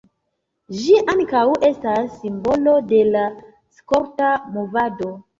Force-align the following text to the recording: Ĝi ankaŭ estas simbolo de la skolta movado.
Ĝi 0.77 0.93
ankaŭ 1.11 1.41
estas 1.67 2.07
simbolo 2.21 2.73
de 2.93 3.01
la 3.09 3.21
skolta 3.81 4.31
movado. 4.57 5.11